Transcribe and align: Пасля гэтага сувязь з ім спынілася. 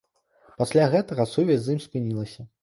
Пасля 0.61 0.87
гэтага 0.95 1.27
сувязь 1.35 1.63
з 1.67 1.77
ім 1.77 1.83
спынілася. 1.85 2.49